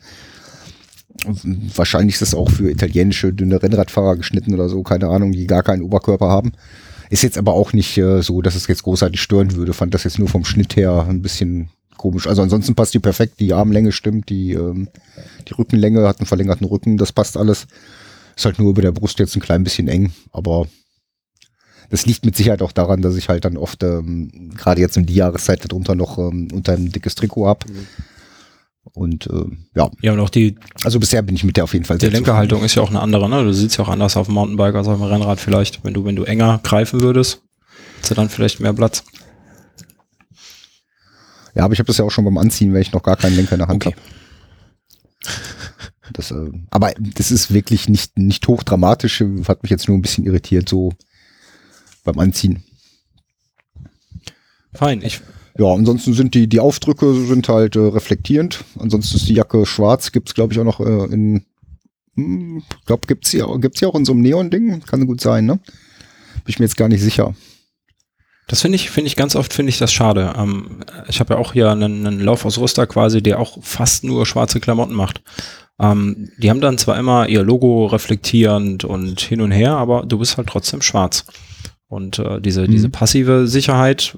[1.75, 5.63] Wahrscheinlich ist das auch für italienische dünne Rennradfahrer geschnitten oder so, keine Ahnung, die gar
[5.63, 6.53] keinen Oberkörper haben.
[7.11, 9.73] Ist jetzt aber auch nicht äh, so, dass es jetzt großartig stören würde.
[9.73, 12.25] Fand das jetzt nur vom Schnitt her ein bisschen komisch.
[12.25, 13.41] Also ansonsten passt die perfekt.
[13.41, 14.87] Die Armlänge stimmt, die, ähm,
[15.45, 16.97] die Rückenlänge hat einen verlängerten Rücken.
[16.97, 17.67] Das passt alles.
[18.37, 20.13] Ist halt nur über der Brust jetzt ein klein bisschen eng.
[20.31, 20.67] Aber
[21.89, 25.05] das liegt mit Sicherheit auch daran, dass ich halt dann oft, ähm, gerade jetzt in
[25.05, 27.69] die Jahreszeit darunter noch ähm, unter ein dickes Trikot hab.
[27.69, 27.87] Mhm.
[28.83, 29.89] Und äh, ja.
[30.01, 30.55] Ja, und auch die.
[30.83, 31.97] Also bisher bin ich mit der auf jeden Fall.
[31.97, 33.43] Die Lenkerhaltung ist ja auch eine andere, ne?
[33.43, 35.83] Du siehst ja auch anders auf dem Mountainbike als auf dem Rennrad vielleicht.
[35.83, 37.43] Wenn du, wenn du enger greifen würdest,
[37.95, 39.03] hättest du dann vielleicht mehr Platz.
[41.53, 43.35] Ja, aber ich habe das ja auch schon beim Anziehen, weil ich noch gar keinen
[43.35, 43.95] Lenker in der Hand okay.
[43.95, 44.11] habe.
[46.13, 50.25] Das, äh, aber das ist wirklich nicht, nicht hochdramatisch, hat mich jetzt nur ein bisschen
[50.25, 50.93] irritiert, so
[52.03, 52.63] beim Anziehen.
[54.73, 55.21] Fein, ich
[55.61, 58.63] ja, ansonsten sind die, die Aufdrücke sind halt äh, reflektierend.
[58.79, 60.11] Ansonsten ist die Jacke schwarz.
[60.11, 61.45] Gibt's glaube ich, auch noch äh, in,
[62.15, 64.81] hm, glaube, gibt's hier, gibt's hier auch in so einem Neon-Ding?
[64.81, 65.57] Kann gut sein, ne?
[65.57, 67.35] Bin ich mir jetzt gar nicht sicher.
[68.47, 70.33] Das finde ich, finde ich ganz oft, finde ich das schade.
[70.35, 74.59] Ähm, ich habe ja auch hier einen, einen Rüster quasi, der auch fast nur schwarze
[74.59, 75.21] Klamotten macht.
[75.79, 80.17] Ähm, die haben dann zwar immer ihr Logo reflektierend und hin und her, aber du
[80.17, 81.25] bist halt trotzdem schwarz.
[81.87, 82.71] Und äh, diese, mhm.
[82.71, 84.17] diese passive Sicherheit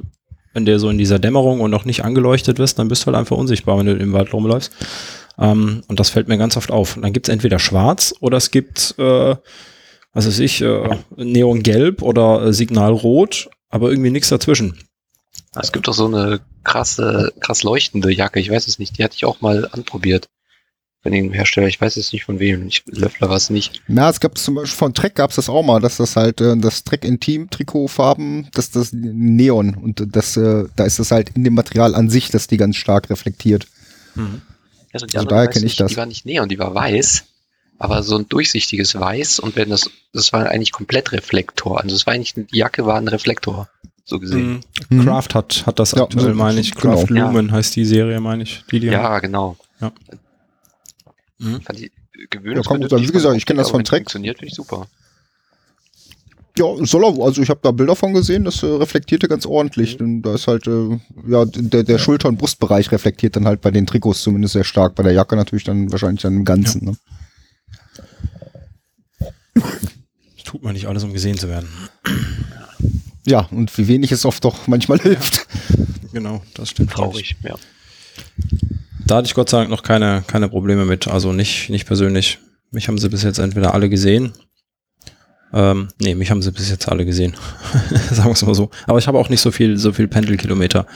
[0.54, 3.18] wenn der so in dieser Dämmerung und noch nicht angeleuchtet wirst, dann bist du halt
[3.18, 4.72] einfach unsichtbar, wenn du im Wald rumläufst.
[5.38, 6.96] Ähm, und das fällt mir ganz oft auf.
[6.96, 9.36] Und dann gibt es entweder schwarz oder es gibt, äh,
[10.14, 14.78] was weiß ich, äh, Neongelb oder äh, Signalrot, aber irgendwie nichts dazwischen.
[15.56, 19.16] Es gibt doch so eine krasse, krass leuchtende Jacke, ich weiß es nicht, die hatte
[19.16, 20.28] ich auch mal anprobiert
[21.04, 23.82] von dem Hersteller, ich weiß jetzt nicht von wem, ich Löffler war es nicht.
[23.88, 26.40] Na, es gab zum Beispiel von Trek gab es das auch mal, dass das halt
[26.40, 31.32] äh, das Trek Intim Trikotfarben, dass das Neon und das äh, da ist das halt
[31.36, 33.68] in dem Material an sich, dass die ganz stark reflektiert.
[34.16, 34.42] Mhm.
[34.94, 35.92] Also, also daher kenne ich das.
[35.92, 37.26] Die war nicht Neon, die war weiß,
[37.80, 42.08] aber so ein durchsichtiges Weiß und wenn das das war eigentlich komplett Reflektor, also es
[42.08, 43.68] war eigentlich die Jacke war ein Reflektor
[44.06, 44.64] so gesehen.
[44.90, 45.00] Mhm.
[45.00, 45.04] mhm.
[45.04, 46.74] Craft hat hat das ja, aktuell, meine ich.
[46.76, 46.96] Genau.
[46.96, 47.28] Craft genau.
[47.28, 47.54] Lumen ja.
[47.56, 48.64] heißt die Serie, meine ich.
[48.72, 49.58] Die, die ja, genau.
[49.82, 49.92] Ja.
[51.44, 51.62] Mhm.
[51.62, 51.92] Fand die
[52.30, 53.00] gewöhnungsbedürftig.
[53.00, 54.04] Ja, wie gesagt, ich kenne das von Trek.
[54.04, 54.88] Funktioniert, finde ich super.
[56.58, 60.00] Ja, soll er, also ich habe da Bilder von gesehen, das äh, reflektierte ganz ordentlich.
[60.00, 60.06] Mhm.
[60.06, 63.72] Und da ist halt, äh, ja, der, der Schulter- und Brustbereich reflektiert dann halt bei
[63.72, 66.86] den Trikots zumindest sehr stark, bei der Jacke natürlich dann wahrscheinlich dann im Ganzen.
[66.86, 66.92] Ja.
[66.92, 66.98] Ne?
[70.36, 71.70] Das tut man nicht alles, um gesehen zu werden.
[73.26, 75.48] Ja, und wie wenig es oft doch manchmal hilft.
[76.12, 76.92] Genau, das stimmt.
[76.92, 77.56] Traurig, ja.
[79.06, 81.08] Da hatte ich Gott sei Dank noch keine, keine Probleme mit.
[81.08, 82.40] Also nicht, nicht persönlich.
[82.72, 84.34] Mich haben sie bis jetzt entweder alle gesehen.
[85.54, 87.36] Ähm, nee, mich haben sie bis jetzt alle gesehen.
[88.10, 88.72] Sagen wir es mal so.
[88.88, 90.88] Aber ich habe auch nicht so viel, so viel Pendelkilometer.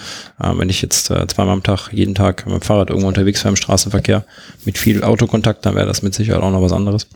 [0.41, 3.43] Ähm, wenn ich jetzt äh, zweimal am Tag, jeden Tag mit dem Fahrrad irgendwo unterwegs
[3.43, 4.25] wäre im Straßenverkehr
[4.65, 7.07] mit viel Autokontakt, dann wäre das mit Sicherheit auch noch was anderes.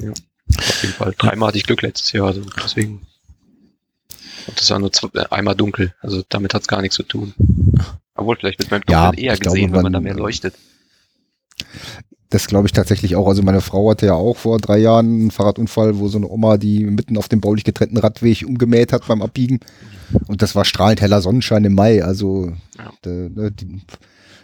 [0.00, 1.14] Ja, auf jeden Fall.
[1.16, 3.06] Dreimal hatte ich Glück letztes Jahr, also deswegen.
[4.48, 4.90] Und das war nur
[5.30, 7.32] einmal dunkel, also damit hat es gar nichts zu tun.
[8.14, 10.54] Obwohl, vielleicht wird man Ja, eher ich glaube, gesehen, wenn man da man- mehr leuchtet.
[12.30, 13.26] Das glaube ich tatsächlich auch.
[13.28, 16.56] Also meine Frau hatte ja auch vor drei Jahren einen Fahrradunfall, wo so eine Oma,
[16.56, 19.60] die mitten auf dem baulich getrennten Radweg umgemäht hat beim Abbiegen.
[20.28, 22.02] Und das war strahlend heller Sonnenschein im Mai.
[22.02, 22.92] Also Ja.
[23.10, 23.82] äh, ne, die,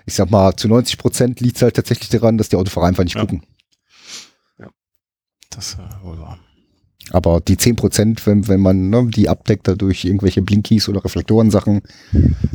[0.04, 3.04] ich sag mal, zu 90 Prozent liegt es halt tatsächlich daran, dass die Autofahrer einfach
[3.04, 3.22] nicht Ja.
[3.22, 3.42] gucken.
[5.50, 6.38] Das äh, wohl wahr.
[7.10, 11.82] Aber die 10 Prozent, wenn, wenn man ne, die abdeckt dadurch irgendwelche Blinkies oder Reflektorensachen,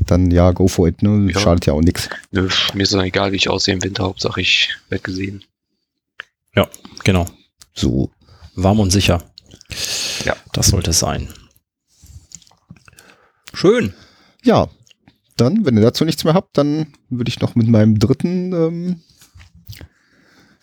[0.05, 1.01] dann ja, go for it.
[1.01, 1.31] Ne?
[1.31, 1.39] Ja.
[1.39, 2.09] Schadet ja auch nichts.
[2.31, 2.49] Mir
[2.83, 4.03] ist dann egal, wie ich aussehe im Winter.
[4.03, 5.43] Hauptsache ich werde gesehen.
[7.03, 7.25] Genau.
[7.73, 8.11] So.
[8.55, 9.23] Warm und sicher.
[10.23, 10.35] Ja.
[10.51, 11.27] Das sollte es sein.
[13.53, 13.93] Schön.
[14.43, 14.69] Ja,
[15.37, 19.01] dann, wenn ihr dazu nichts mehr habt, dann würde ich noch mit meinem dritten ähm,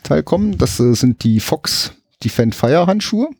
[0.03, 0.59] Teil kommen.
[0.59, 3.31] Das äh, sind die Fox Defend Fire Handschuhe.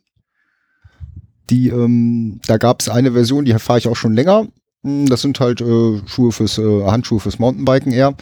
[1.51, 4.47] Die, ähm, da gab es eine Version, die fahre ich auch schon länger.
[4.83, 8.15] Hm, Das sind halt äh, Schuhe fürs äh, Handschuhe fürs Mountainbiken eher.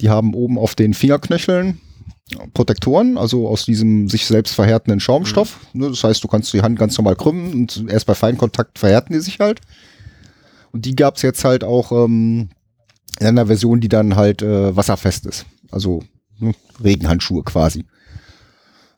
[0.00, 1.80] Die haben oben auf den Fingerknöcheln
[2.52, 5.60] Protektoren, also aus diesem sich selbst verhärtenden Schaumstoff.
[5.72, 9.14] Ne, das heißt, du kannst die Hand ganz normal krümmen und erst bei Feinkontakt verhärten
[9.14, 9.60] die sich halt.
[10.70, 12.50] Und die gab's jetzt halt auch ähm,
[13.18, 15.46] in einer Version, die dann halt äh, wasserfest ist.
[15.70, 16.02] Also
[16.38, 17.86] ne, Regenhandschuhe quasi.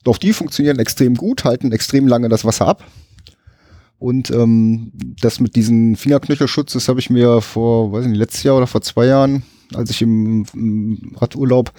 [0.03, 2.85] Doch die funktionieren extrem gut, halten extrem lange das Wasser ab.
[4.01, 8.57] Und ähm, das mit diesen Fingerknöchelschutz, das habe ich mir vor, weiß nicht, letztes Jahr
[8.57, 9.43] oder vor zwei Jahren,
[9.75, 11.71] als ich im, im Radurlaub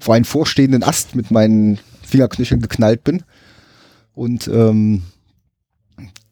[0.00, 3.22] vor einen vorstehenden Ast mit meinen Fingerknöcheln geknallt bin.
[4.14, 5.04] Und ähm,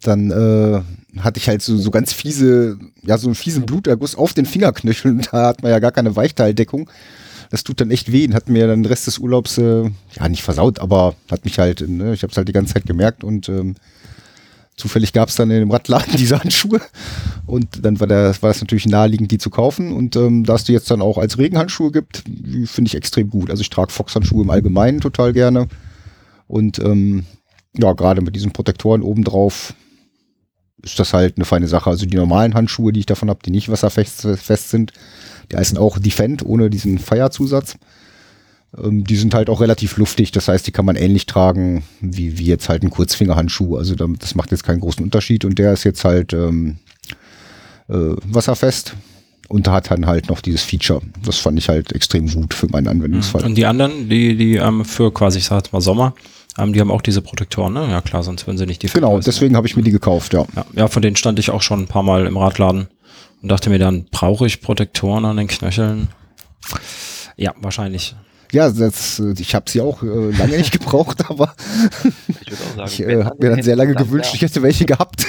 [0.03, 0.83] dann äh,
[1.21, 5.23] hatte ich halt so, so ganz fiese, ja, so einen fiesen Bluterguss auf den Fingerknöcheln.
[5.31, 6.91] Da hat man ja gar keine Weichteildeckung.
[7.51, 10.29] Das tut dann echt weh und hat mir dann den Rest des Urlaubs, äh, ja,
[10.29, 13.23] nicht versaut, aber hat mich halt, ne, ich habe es halt die ganze Zeit gemerkt
[13.23, 13.77] und ähm,
[14.79, 16.81] zufällig gab es dann in dem Radladen diese Handschuhe
[17.47, 20.65] und dann war, der, war es natürlich naheliegend, die zu kaufen und ähm, da es
[20.65, 22.25] die jetzt dann auch als Regenhandschuhe gibt,
[22.65, 23.51] finde ich extrem gut.
[23.51, 25.69] Also ich trage Fox-Handschuhe im Allgemeinen total gerne
[26.47, 27.27] und ähm,
[27.77, 29.75] ja, gerade mit diesen Protektoren obendrauf
[30.83, 31.91] ist das halt eine feine Sache.
[31.91, 34.93] Also die normalen Handschuhe, die ich davon habe, die nicht wasserfest fest sind,
[35.51, 37.77] die heißen auch Defend ohne diesen Feierzusatz.
[38.77, 42.39] Ähm, die sind halt auch relativ luftig, das heißt, die kann man ähnlich tragen wie,
[42.39, 43.77] wie jetzt halt ein Kurzfingerhandschuh.
[43.77, 46.77] Also das macht jetzt keinen großen Unterschied und der ist jetzt halt ähm,
[47.89, 48.95] äh, wasserfest
[49.49, 51.01] und hat dann halt noch dieses Feature.
[51.25, 53.45] Das fand ich halt extrem gut für meinen Anwendungsfall.
[53.45, 56.15] Und die anderen, die, die ähm, für quasi, ich sag jetzt mal Sommer,
[56.59, 57.89] ähm, die haben auch diese Protektoren, ne?
[57.91, 60.35] Ja klar, sonst würden sie nicht die Genau, Vergleiche- deswegen habe ich mir die gekauft,
[60.35, 60.45] ja.
[60.55, 62.89] Ja, ja, von denen stand ich auch schon ein paar Mal im Radladen
[63.41, 66.09] und dachte mir dann, brauche ich Protektoren an den Knöcheln?
[67.37, 68.15] Ja, wahrscheinlich.
[68.53, 71.55] Ja, das, ich habe sie auch äh, lange nicht gebraucht, aber
[72.41, 74.35] Ich sagen, ich äh, habe mir dann sehr lange gewünscht, da.
[74.35, 75.25] ich hätte welche gehabt.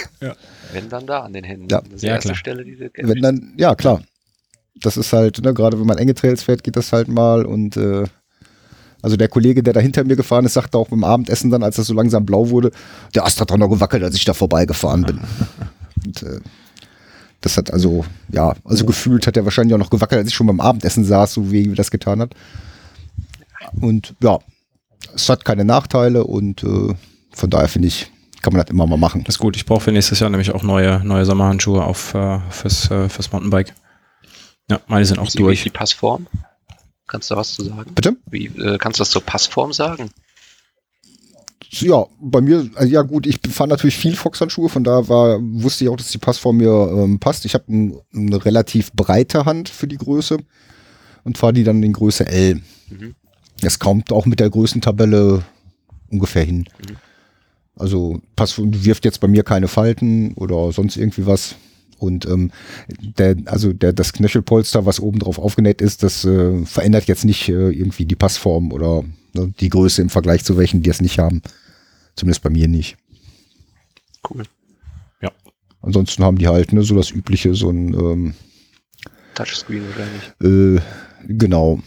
[0.72, 1.68] Wenn dann da an den Händen.
[1.70, 1.82] Ja.
[1.82, 2.38] Das ist die Ja, erste klar.
[2.38, 4.02] Stelle, die du Wenn dann, ja klar.
[4.82, 7.76] Das ist halt, ne, gerade wenn man enge Trails fährt, geht das halt mal und
[7.76, 8.06] äh,
[9.02, 11.78] also der Kollege, der da hinter mir gefahren ist, sagte auch beim Abendessen dann, als
[11.78, 12.72] das so langsam blau wurde,
[13.16, 15.20] der Ast hat doch noch gewackelt, als ich da vorbeigefahren bin.
[16.06, 16.40] Und, äh,
[17.42, 20.48] das hat also, ja, also gefühlt hat er wahrscheinlich auch noch gewackelt, als ich schon
[20.48, 22.34] beim Abendessen saß, so wie er das getan hat.
[23.80, 24.40] Und ja,
[25.14, 26.94] es hat keine Nachteile und äh,
[27.32, 29.24] von daher finde ich, kann man das immer mal machen.
[29.26, 29.56] Das ist gut.
[29.56, 33.32] Ich brauche für nächstes Jahr nämlich auch neue, neue Sommerhandschuhe auf, äh, fürs, äh, fürs
[33.32, 33.74] Mountainbike.
[34.70, 35.64] Ja, meine sind auch Wie durch.
[35.64, 36.28] die Passform?
[37.08, 37.92] Kannst du da was zu sagen?
[37.96, 38.16] Bitte?
[38.30, 40.12] Wie, äh, kannst du das zur Passform sagen?
[41.72, 45.84] Ja, bei mir, also ja gut, ich fahre natürlich viel Fox-Handschuhe, von da war, wusste
[45.84, 47.46] ich auch, dass die Passform mir ähm, passt.
[47.46, 50.38] Ich habe ein, eine relativ breite Hand für die Größe
[51.24, 52.62] und fahre die dann in Größe L.
[52.90, 53.16] Mhm.
[53.60, 55.44] Das kommt auch mit der Größentabelle
[56.10, 56.60] ungefähr hin.
[56.60, 56.96] Mhm.
[57.76, 61.56] Also Passform wirft jetzt bei mir keine Falten oder sonst irgendwie was.
[61.98, 62.52] Und ähm,
[63.18, 67.50] der, also der, das Knöchelpolster, was oben drauf aufgenäht ist, das äh, verändert jetzt nicht
[67.50, 71.20] äh, irgendwie die Passform oder ne, die Größe im Vergleich zu welchen, die es nicht
[71.20, 71.42] haben.
[72.16, 72.98] Zumindest bei mir nicht.
[74.30, 74.44] Cool.
[75.82, 78.34] Ansonsten haben die halt ne, so das übliche, so ein ähm,
[79.36, 80.78] Touchscreen wahrscheinlich.
[80.78, 80.82] äh,
[81.28, 81.80] genau.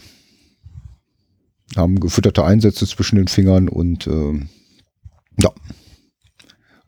[1.75, 4.49] Haben gefütterte Einsätze zwischen den Fingern und ähm,
[5.39, 5.51] ja.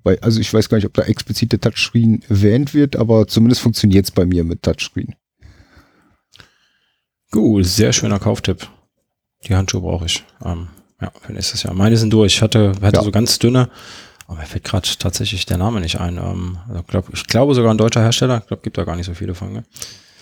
[0.03, 3.61] Weil, also ich weiß gar nicht, ob da explizit der Touchscreen erwähnt wird, aber zumindest
[3.61, 5.15] funktioniert es bei mir mit Touchscreen.
[7.31, 8.67] Gut, sehr schöner Kauftipp.
[9.47, 10.23] Die Handschuhe brauche ich.
[10.43, 10.67] Ähm,
[11.01, 11.73] ja, für nächstes Jahr.
[11.73, 12.35] Meine sind durch.
[12.35, 13.03] Ich hatte, hatte Ja.
[13.03, 13.69] so ganz dünne,
[14.27, 16.17] aber mir fällt gerade tatsächlich der Name nicht ein.
[16.17, 18.39] Ähm, also glaub, ich glaube sogar ein deutscher Hersteller.
[18.41, 19.63] Ich glaube, gibt da gar nicht so viele von.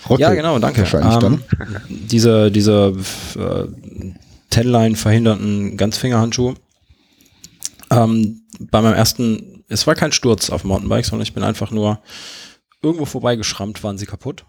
[0.10, 0.80] Rotte Ja, genau, danke.
[0.80, 1.34] Wahrscheinlich dann.
[1.60, 2.94] Ähm, diese diese
[3.36, 4.14] äh,
[4.54, 6.56] Tenline verhinderten Ganzfingerhandschuhe.
[7.90, 11.72] Ähm, bei meinem ersten, es war kein Sturz auf dem Mountainbike, sondern ich bin einfach
[11.72, 12.02] nur
[12.82, 14.46] irgendwo vorbeigeschrammt, waren sie kaputt.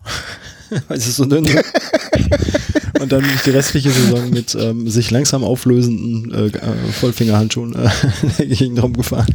[0.89, 1.65] weil sie so dünn sind.
[3.01, 7.75] Und dann bin ich die restliche Saison mit ähm, sich langsam auflösenden äh, äh, Vollfingerhandschuhen
[7.75, 7.91] äh,
[8.23, 9.35] in der Gegend rumgefahren.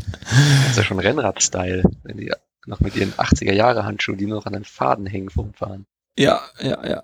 [0.62, 2.32] Das ist ja schon Rennrad-Style, wenn die
[2.66, 5.86] noch mit ihren 80er-Jahre-Handschuhen, die nur noch an den Faden hängen, rumfahren.
[6.18, 7.04] Ja, ja, ja.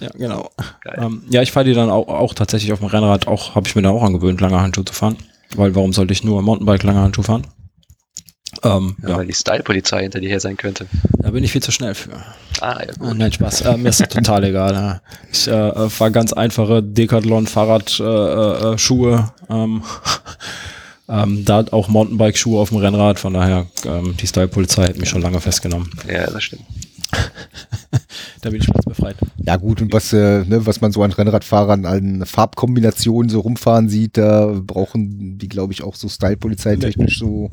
[0.00, 0.50] Ja, genau.
[0.96, 3.74] Ähm, ja, ich fahre die dann auch, auch tatsächlich auf dem Rennrad, auch habe ich
[3.76, 5.16] mir dann auch angewöhnt, lange Handschuhe zu fahren.
[5.54, 7.46] Weil warum sollte ich nur Mountainbike lange Handschuhe fahren?
[8.64, 10.86] Ähm, Ja, ja, Weil die Style-Polizei hinter dir her sein könnte.
[11.18, 12.10] da bin ich viel zu schnell für.
[12.60, 13.16] Ah, ja, Äh, gut.
[13.18, 13.60] nein, Spaß.
[13.62, 14.72] Äh, mir ist das total egal.
[14.72, 15.00] Ja.
[15.30, 19.30] Ich äh, fahre ganz einfache Decathlon Fahrradschuhe.
[19.48, 19.82] Äh, äh, ähm,
[21.08, 23.18] ähm, da auch Mountainbike-Schuhe auf dem Rennrad.
[23.20, 25.90] Von daher, ähm, die Style-Polizei hat mich schon lange festgenommen.
[26.10, 26.62] Ja, das stimmt.
[28.40, 29.16] Da bin ich platzbefreit.
[29.44, 33.88] Ja gut, und was, äh, ne, was man so an Rennradfahrern an Farbkombinationen so rumfahren
[33.88, 37.50] sieht, da brauchen die, glaube ich, auch so Style-Polizei-technisch so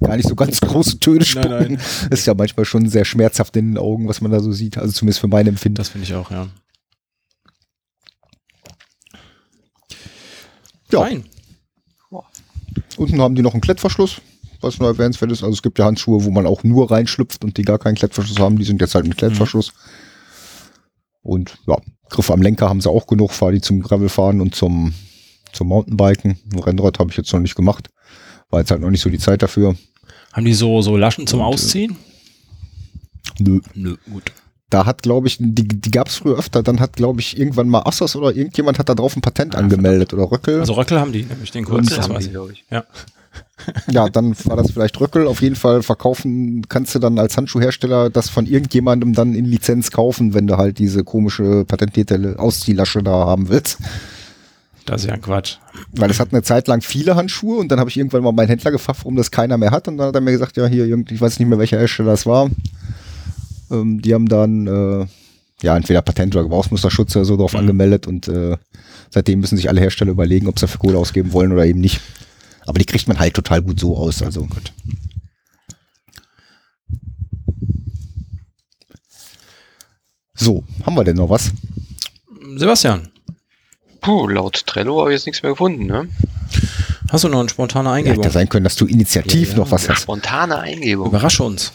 [0.00, 1.50] gar nicht so ganz große Töne spucken.
[1.50, 1.80] Nein, nein.
[2.10, 4.78] Das ist ja manchmal schon sehr schmerzhaft in den Augen, was man da so sieht.
[4.78, 5.76] Also zumindest für mein Empfinden.
[5.76, 6.46] Das finde ich auch, ja.
[10.92, 11.00] Ja.
[11.00, 11.24] Fein.
[12.96, 14.20] Unten haben die noch einen Klettverschluss,
[14.60, 15.42] was nur erwähnenswert ist.
[15.42, 18.38] Also es gibt ja Handschuhe, wo man auch nur reinschlüpft und die gar keinen Klettverschluss
[18.38, 18.58] haben.
[18.58, 19.72] Die sind jetzt halt mit Klettverschluss.
[21.22, 21.76] Und ja,
[22.10, 23.32] Griffe am Lenker haben sie auch genug.
[23.32, 24.94] Fahr die zum Gravelfahren und zum,
[25.52, 26.38] zum Mountainbiken.
[26.52, 27.88] Ein Rennrad habe ich jetzt noch nicht gemacht.
[28.50, 29.76] War jetzt halt noch nicht so die Zeit dafür.
[30.32, 31.96] Haben die so, so Laschen zum Ausziehen?
[33.38, 33.60] Nö.
[33.74, 34.32] Nö, gut.
[34.70, 36.62] Da hat, glaube ich, die, die gab es früher öfter.
[36.62, 40.12] Dann hat, glaube ich, irgendwann mal Assos oder irgendjemand hat da drauf ein Patent angemeldet
[40.12, 40.60] oder Röckel.
[40.60, 42.32] Also Röckel haben die, nämlich den kurz, Das weiß ich.
[42.32, 42.64] glaube ich.
[42.70, 42.84] Ja.
[43.90, 45.26] Ja, dann war das vielleicht Röckel.
[45.26, 49.90] Auf jeden Fall verkaufen kannst du dann als Handschuhhersteller das von irgendjemandem dann in Lizenz
[49.90, 53.78] kaufen, wenn du halt diese komische patentierte Ausziehlasche da haben willst.
[54.86, 55.56] Das ist ja ein Quatsch.
[55.92, 58.48] Weil es hat eine Zeit lang viele Handschuhe und dann habe ich irgendwann mal meinen
[58.48, 59.86] Händler gefragt, warum das keiner mehr hat.
[59.86, 62.12] Und dann hat er mir gesagt, ja, hier, irgendwie, ich weiß nicht mehr, welcher Hersteller
[62.12, 62.48] das war.
[63.70, 65.06] Ähm, die haben dann äh,
[65.62, 67.58] ja entweder Patent- oder Gebrauchsmusterschutz oder so drauf Mhm.
[67.60, 68.56] angemeldet und äh,
[69.10, 72.00] seitdem müssen sich alle Hersteller überlegen, ob sie dafür Kohle ausgeben wollen oder eben nicht.
[72.68, 74.22] Aber die kriegt man halt total gut so aus.
[74.22, 74.72] Also gut.
[80.34, 81.50] So, haben wir denn noch was?
[82.56, 83.08] Sebastian,
[84.00, 86.08] Puh, laut Trello habe ich jetzt nichts mehr gefunden, ne?
[87.10, 88.22] hast du noch eine spontane Ja, Eingebung?
[88.22, 90.02] hätte sein können, dass du initiativ Ja, noch was hast.
[90.02, 91.08] Spontane Eingebung.
[91.08, 91.72] Überrasche uns.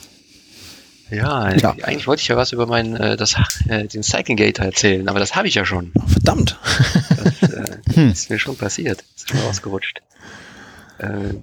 [1.12, 1.72] Ja, Ja.
[1.84, 3.36] eigentlich wollte ich ja was über mein, äh, das,
[3.68, 5.92] äh, den Cycling Gator erzählen, aber das habe ich ja schon.
[6.08, 6.58] Verdammt.
[7.42, 8.12] Das äh, Hm.
[8.12, 9.04] ist mir schon passiert.
[9.16, 10.02] Ist schon ausgerutscht.
[11.04, 11.42] Äh,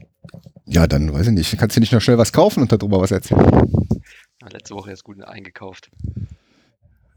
[0.67, 1.59] Ja, dann weiß ich nicht.
[1.59, 3.45] Kannst du nicht noch schnell was kaufen und darüber was erzählen?
[4.53, 5.91] letzte Woche erst gut eingekauft.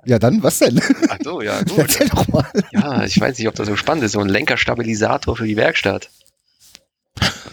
[0.05, 0.81] Ja, dann, was denn?
[1.09, 1.77] Ach so, ja, gut.
[1.77, 2.45] Erzähl doch mal.
[2.73, 4.11] Ja, ich weiß nicht, ob das so spannend ist.
[4.11, 6.09] So ein Lenkerstabilisator für die Werkstatt.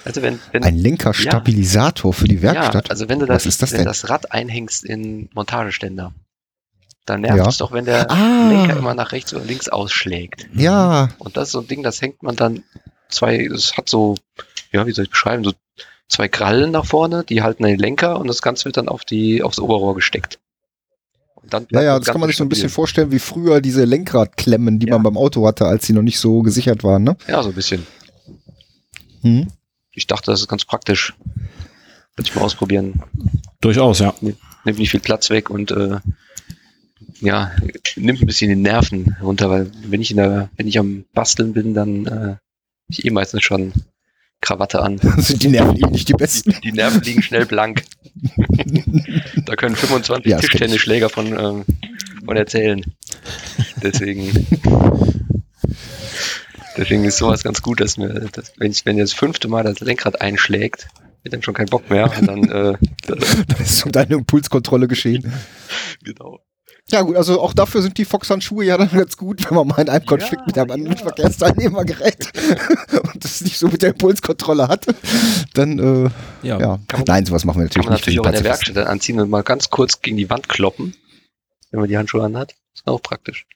[0.04, 2.86] Also wenn, wenn Ein Lenkerstabilisator für die Werkstatt.
[2.86, 3.86] Ja, also wenn du das, ist das wenn denn?
[3.86, 6.12] das Rad einhängst in Montageständer,
[7.06, 7.48] dann nervt Ja.
[7.48, 8.48] es doch, wenn der Ah.
[8.50, 10.48] Lenker immer nach rechts oder links ausschlägt.
[10.54, 12.64] ja, Und das ist so ein Ding, das hängt man dann
[13.10, 14.16] zwei, es hat so,
[14.72, 15.52] ja, wie soll ich beschreiben, so
[16.08, 19.42] zwei Krallen nach vorne, die halten den Lenker und das Ganze wird dann auf die,
[19.42, 20.38] aufs Oberrohr gesteckt.
[21.36, 23.84] Und dann ja, das das kann man sich so ein bisschen vorstellen, wie früher diese
[23.84, 24.94] Lenkradklemmen, die Ja.
[24.94, 27.16] man beim Auto hatte, als sie noch nicht so gesichert waren, ne?
[27.28, 27.86] Ja, so ein bisschen.
[29.22, 29.48] Hm.
[29.92, 31.14] Ich dachte, das ist ganz praktisch.
[32.16, 33.02] Würde ich mal ausprobieren.
[33.60, 34.14] Durchaus, ja.
[34.20, 35.98] Nimmt nicht viel Platz weg und äh,
[37.20, 37.52] ja,
[37.96, 41.52] nimmt ein bisschen die Nerven runter, weil wenn ich in der, wenn ich am Basteln
[41.52, 42.36] bin, dann äh,
[42.88, 43.72] ich eh meistens schon
[44.40, 44.98] Krawatte an.
[45.18, 46.54] Sind die Nerven eh nicht die besten?
[46.64, 47.84] Die Nerven liegen schnell blank.
[49.46, 50.38] da können 25 Ja.
[50.38, 51.64] Tischtennisschläger von, ähm,
[52.24, 52.84] von erzählen.
[53.82, 54.46] Deswegen.
[56.76, 59.64] Deswegen ist sowas ganz gut, dass mir, dass, wenn ich, wenn ihr das fünfte Mal
[59.64, 60.88] das Lenkrad einschlägt,
[61.22, 62.10] wird dann schon kein Bock mehr.
[62.18, 62.76] Und dann, äh,
[63.06, 63.18] Dann
[63.60, 65.32] ist so deine Impulskontrolle geschehen.
[66.02, 66.40] genau.
[66.92, 69.78] Ja gut, also auch dafür sind die Fox-Handschuhe ja dann ganz gut, wenn man mal
[69.80, 71.02] in einem Konflikt Ja, mit einem anderen ja.
[71.04, 72.30] Verkehrsteilnehmer gerät
[73.14, 74.86] und das nicht so mit der Impulskontrolle hat,
[75.54, 76.10] dann, äh,
[76.46, 76.58] Ja.
[76.58, 76.78] ja.
[76.88, 78.00] Kann man- Nein, sowas machen wir Kann natürlich man nicht.
[78.06, 78.44] natürlich auch die in der.
[78.44, 80.94] Werkstatt dann anziehen und mal ganz kurz gegen die Wand kloppen,
[81.70, 82.54] wenn man die Handschuhe anhat.
[82.74, 83.46] Ist auch praktisch.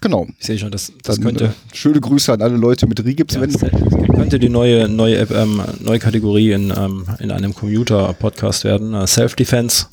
[0.00, 0.28] Genau.
[0.38, 3.34] Ich sehe schon, das, das Dann, könnte, äh, schöne Grüße an alle Leute mit Rigips.
[3.34, 8.62] ja, das könnte die neue, neue, App, ähm, neue Kategorie in, ähm, in einem Commuter-Podcast
[8.64, 8.94] werden.
[8.94, 9.86] Äh, Self-Defense.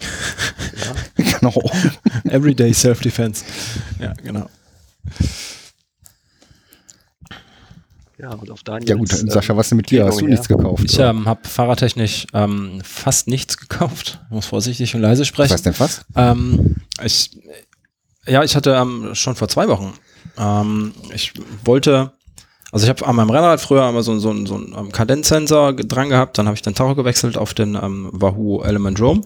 [0.00, 0.94] Ja.
[1.52, 1.70] Genau.
[2.24, 3.44] Everyday Self-Defense.
[4.00, 4.48] Ja, genau.
[8.18, 8.88] Ja, und auf Daniel.
[8.88, 10.06] Ja gut, Sascha, was denn mit dir?
[10.06, 10.30] Hast du ja.
[10.30, 10.84] nichts gekauft?
[10.84, 14.20] Ich ähm, habe fahrradtechnisch ähm, fast nichts gekauft.
[14.26, 15.52] Ich muss vorsichtig und leise was sprechen.
[15.52, 16.06] heißt denn was?
[16.16, 17.36] Ähm, ich,
[18.26, 19.92] ja, ich hatte ähm, schon vor zwei Wochen.
[20.38, 22.12] Ähm, ich wollte,
[22.74, 26.08] Also ich habe an meinem Rennrad früher immer so, so, so einen ähm, Kadenzsensor dran
[26.08, 29.22] gehabt, dann habe ich den Tacho gewechselt auf den ähm, Wahoo Element Drome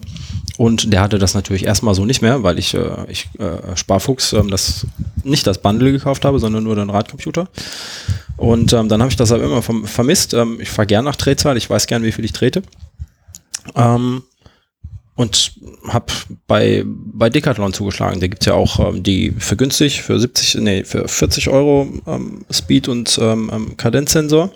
[0.59, 4.33] und der hatte das natürlich erstmal so nicht mehr, weil ich, äh, ich äh, Sparfuchs
[4.33, 4.85] ähm, das
[5.23, 7.47] nicht das Bundle gekauft habe, sondern nur den Radcomputer.
[8.37, 10.35] Und ähm, dann habe ich das aber immer vermisst.
[10.35, 12.61] Ähm, ich fahre gern nach Drehzahl, ich weiß gern, wie viel ich trete.
[13.75, 14.21] Ähm,
[15.19, 15.51] und
[15.89, 16.13] habe
[16.47, 18.21] bei, bei Decathlon zugeschlagen.
[18.21, 22.45] Da gibt's ja auch ähm, die für günstig, für 70, nee, für 40 Euro ähm,
[22.49, 24.49] Speed und ähm, ähm, Kadenzsensor.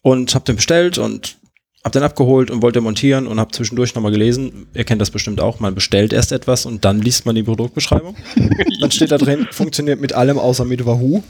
[0.00, 1.36] Und habe den bestellt und
[1.84, 4.68] habe den abgeholt und wollte montieren und habe zwischendurch nochmal gelesen.
[4.72, 5.60] Ihr kennt das bestimmt auch.
[5.60, 8.16] Man bestellt erst etwas und dann liest man die Produktbeschreibung.
[8.80, 11.22] dann steht da drin, funktioniert mit allem außer mit Wahoo.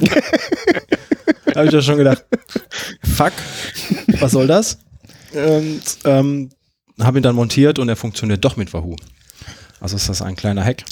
[1.46, 2.26] da habe ich ja schon gedacht,
[3.02, 3.32] fuck,
[4.20, 4.76] was soll das?
[5.32, 6.50] Und ähm,
[7.00, 8.96] habe ihn dann montiert und er funktioniert doch mit Wahoo.
[9.80, 10.84] Also ist das ein kleiner Hack.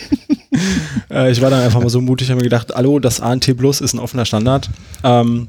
[1.10, 3.80] äh, ich war dann einfach mal so mutig, habe mir gedacht, hallo, das ANT Plus
[3.80, 4.70] ist ein offener Standard.
[5.04, 5.48] Ähm,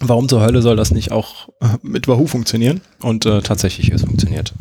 [0.00, 2.80] warum zur Hölle soll das nicht auch äh, mit Wahoo funktionieren?
[3.00, 4.52] Und äh, tatsächlich, es funktioniert.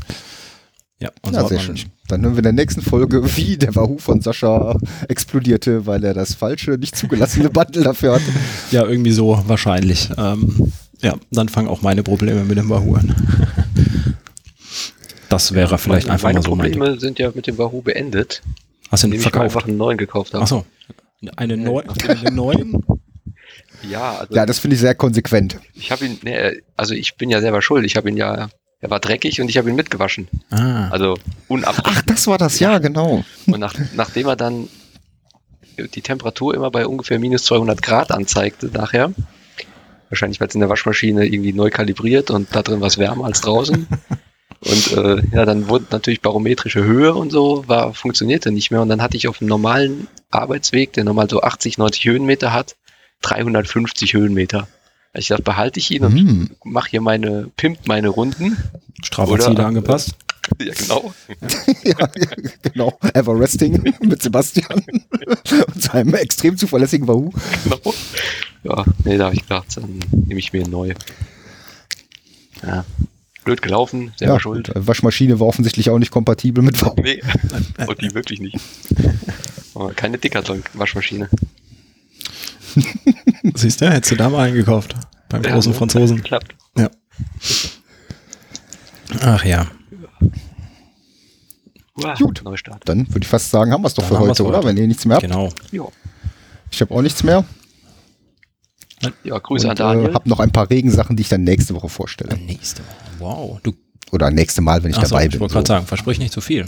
[1.00, 1.78] Ja, und Ja, hat sehr schön.
[2.08, 6.14] Dann hören wir in der nächsten Folge, wie der Wahoo von Sascha explodierte, weil er
[6.14, 8.32] das falsche, nicht zugelassene Bundle dafür hatte.
[8.72, 10.10] Ja, irgendwie so wahrscheinlich.
[10.18, 13.14] Ähm, ja, dann fangen auch meine Probleme mit dem Wahoo an.
[15.36, 16.80] Das wäre vielleicht meine, einfach meine mal so mein Ding.
[16.80, 18.42] Probleme sind ja mit dem Wahoo beendet,
[18.90, 19.44] Hast du ihn indem ich mir verkauft?
[19.44, 20.44] einfach einen neuen gekauft habe.
[20.44, 20.66] Achso.
[21.36, 22.84] Eine, neu, eine neuen?
[23.90, 25.60] Ja, also Ja, das finde ich sehr konsequent.
[25.74, 27.86] ich habe ihn, nee, also ich bin ja selber schuld.
[27.86, 28.48] Ich habe ihn ja,
[28.80, 30.28] er war dreckig und ich habe ihn mitgewaschen.
[30.50, 30.88] Ah.
[30.90, 31.18] Also
[31.50, 31.96] unabsichtlich.
[31.98, 33.26] Ach, das war das, ja, genau.
[33.46, 34.70] Und nach, nachdem er dann
[35.78, 39.12] die Temperatur immer bei ungefähr minus 200 Grad anzeigte nachher,
[40.10, 43.26] wahrscheinlich weil es in der Waschmaschine irgendwie neu kalibriert und da drin war es wärmer
[43.26, 43.88] als draußen.
[44.62, 48.82] Und äh, ja, dann wurde natürlich barometrische Höhe und so, war, funktionierte nicht mehr.
[48.82, 52.76] Und dann hatte ich auf dem normalen Arbeitsweg, der normal so 80, 90 Höhenmeter hat,
[53.22, 54.68] 350 Höhenmeter.
[55.14, 56.50] Ich dachte, behalte ich ihn und Hm.
[56.64, 58.58] mache hier meine, pimp meine Runden.
[59.04, 60.16] Strafziele angepasst.
[60.62, 61.12] Ja, genau.
[61.84, 62.08] ja,
[62.62, 63.00] genau.
[63.16, 64.84] Everesting mit Sebastian
[65.74, 67.32] und seinem extrem zuverlässigen Wahoo.
[67.64, 67.94] genau.
[68.64, 70.94] Ja, nee, da habe ich gedacht, dann nehme ich mir neue.
[72.62, 72.86] Ja.
[73.46, 74.72] Blöd gelaufen, selber Ja, schuld.
[74.76, 77.02] Waschmaschine war offensichtlich auch nicht kompatibel mit Wahoo.
[77.02, 77.22] Nee,
[77.88, 78.58] und die wirklich nicht.
[79.74, 81.30] Aber keine Decathlon-Waschmaschine.
[83.54, 84.96] Siehst du, hättest du da mal eingekauft.
[85.30, 85.74] Beim Ja, großen?
[85.74, 86.24] Franzosen.
[86.24, 86.56] Klappt.
[86.78, 86.90] Ja.
[89.22, 89.68] Ach ja.
[91.98, 92.42] Uah, Gut.
[92.44, 92.82] Neustart.
[92.86, 94.58] Dann würde ich fast sagen, haben wir es doch Dann für heute, oder?
[94.58, 94.68] heute.
[94.68, 95.26] Wenn ihr nichts mehr habt.
[95.28, 95.54] Genau.
[95.72, 95.84] Ja,
[96.72, 97.46] Ich habe auch nichts mehr.
[99.24, 100.14] Ja Grüße an und äh, Daniel.
[100.14, 102.36] habe noch ein paar Regensachen, die ich dann nächste Woche vorstelle.
[102.38, 102.96] Nächste Woche.
[103.20, 103.60] Wow.
[103.64, 103.74] Du,
[104.12, 105.40] Oder nächste Mal, wenn ich achso, dabei ich bin.
[105.42, 105.60] wollte So.
[105.60, 106.66] gerade sagen, versprich nicht zu viel.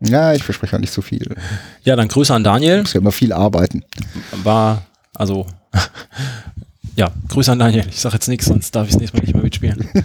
[0.00, 1.34] Ja, ich verspreche auch nicht so viel.
[1.80, 2.82] Ich Ja, dann Grüße an Daniel.
[2.82, 3.82] muss ja immer viel arbeiten.
[4.42, 4.84] War,
[5.14, 5.46] also,
[6.96, 7.86] ja, Grüße an Daniel.
[7.88, 9.88] Ich sage jetzt nichts, sonst darf ich das nächste Mal nicht mehr mitspielen.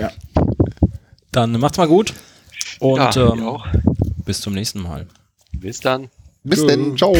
[0.00, 0.10] ja,
[1.32, 2.14] Dann macht's mal gut
[2.80, 3.58] und ja, ähm,
[4.24, 5.06] bis zum nächsten Mal.
[5.52, 6.08] Bis dann.
[6.44, 6.66] Bis Tschö.
[6.68, 6.96] denn.
[6.96, 7.14] Ciao.